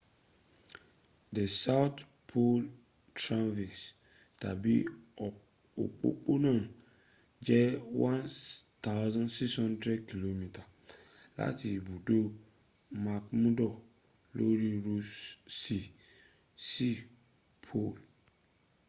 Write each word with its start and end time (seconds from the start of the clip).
the 1.35 1.45
south 1.63 1.99
pole 2.29 2.63
traverse 3.21 3.85
tàbí 4.41 4.75
òpópónà 5.83 6.53
jẹ́ 7.47 7.63
1600 8.89 10.09
km 10.09 10.41
láti 11.39 11.65
ibùdó 11.77 12.17
mcmurdo 13.03 13.69
lóri 14.37 14.71
ross 14.85 15.11
sea 15.57 15.87
sí 16.67 16.89
pole 17.63 18.01